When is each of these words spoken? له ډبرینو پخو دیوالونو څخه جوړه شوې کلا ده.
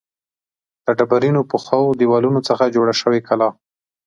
له 0.85 0.91
ډبرینو 0.97 1.41
پخو 1.51 1.79
دیوالونو 1.99 2.39
څخه 2.49 2.73
جوړه 2.75 2.93
شوې 3.01 3.19
کلا 3.27 3.49
ده. 3.53 3.57